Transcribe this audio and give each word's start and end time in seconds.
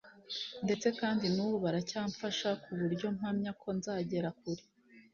ndetse 0.65 0.87
kandi 0.99 1.25
n’ubu 1.35 1.55
baracyamfasha 1.65 2.49
ku 2.63 2.69
buryo 2.79 3.07
mpamya 3.17 3.51
ko 3.61 3.67
nzagera 3.77 4.29
kure 4.39 4.63